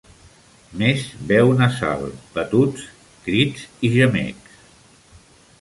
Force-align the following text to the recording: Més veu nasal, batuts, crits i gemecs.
Més 0.81 1.03
veu 1.31 1.51
nasal, 1.59 2.07
batuts, 2.39 2.89
crits 3.29 3.69
i 3.89 3.93
gemecs. 4.01 4.61